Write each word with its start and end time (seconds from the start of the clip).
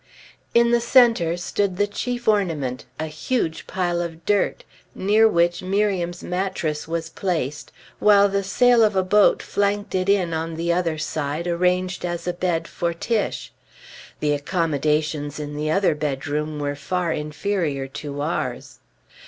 In 0.55 0.71
the 0.71 0.81
centre 0.81 1.37
stood 1.37 1.77
the 1.77 1.85
chief 1.85 2.27
ornament, 2.27 2.85
a 2.99 3.05
huge 3.05 3.67
pile 3.67 4.01
of 4.01 4.25
dirt, 4.25 4.63
near 4.95 5.27
which 5.29 5.61
Miriam's 5.61 6.23
mattress 6.23 6.87
was 6.87 7.07
placed, 7.11 7.71
while 7.99 8.27
the 8.27 8.43
sail 8.43 8.83
of 8.83 8.95
a 8.95 9.03
boat 9.03 9.43
flanked 9.43 9.93
it 9.93 10.09
in 10.09 10.33
on 10.33 10.55
the 10.55 10.73
other 10.73 10.97
side, 10.97 11.45
arranged 11.45 12.03
as 12.03 12.25
a 12.27 12.33
bed 12.33 12.67
for 12.67 12.95
Tiche. 12.95 13.51
The 14.21 14.33
accommodations 14.33 15.39
in 15.39 15.55
the 15.55 15.69
other 15.69 15.93
bedroom 15.93 16.57
were 16.57 16.75
far 16.75 17.11
inferior 17.13 17.87
to 17.87 18.21
ours. 18.21 18.79